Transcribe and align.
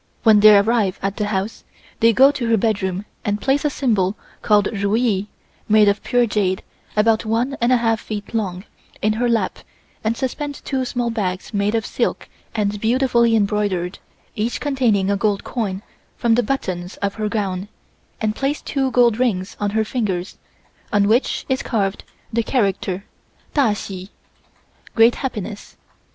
When 0.23 0.39
they 0.39 0.57
arrive 0.57 0.97
at 1.03 1.17
the 1.17 1.27
house, 1.27 1.63
they 1.99 2.11
go 2.11 2.31
to 2.31 2.47
her 2.47 2.57
bedroom 2.57 3.05
and 3.23 3.39
place 3.39 3.63
a 3.63 3.69
symbol 3.69 4.17
called 4.41 4.67
Ru 4.73 4.95
Yee, 4.95 5.27
made 5.69 5.87
of 5.87 6.01
pure 6.01 6.25
jade 6.25 6.63
about 6.97 7.23
one 7.23 7.55
and 7.61 7.71
a 7.71 7.77
half 7.77 7.99
feet 7.99 8.33
long, 8.33 8.63
in 9.03 9.13
her 9.13 9.29
lap 9.29 9.59
and 10.03 10.17
suspend 10.17 10.55
two 10.65 10.85
small 10.85 11.11
bags 11.11 11.53
made 11.53 11.75
of 11.75 11.85
silk 11.85 12.27
and 12.55 12.81
beautifully 12.81 13.35
embroidered, 13.35 13.99
each 14.35 14.59
containing 14.59 15.11
a 15.11 15.17
gold 15.17 15.43
coin, 15.43 15.83
from 16.17 16.33
the 16.33 16.41
buttons 16.41 16.97
of 16.97 17.13
her 17.21 17.29
gown, 17.29 17.67
and 18.19 18.35
place 18.35 18.59
two 18.59 18.89
gold 18.89 19.19
rings 19.19 19.55
on 19.59 19.69
her 19.69 19.85
fingers, 19.85 20.39
on 20.91 21.07
which 21.07 21.45
is 21.47 21.61
carved 21.61 22.03
the 22.33 22.41
characters 22.41 23.01
Ta 23.53 23.75
Hsi 23.75 24.09
(Great 24.95 25.13
Happiness). 25.17 25.77